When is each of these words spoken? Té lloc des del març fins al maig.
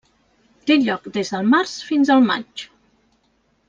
Té 0.69 0.77
lloc 0.85 1.05
des 1.19 1.31
del 1.35 1.53
març 1.53 1.77
fins 1.91 2.13
al 2.19 2.27
maig. 2.35 2.69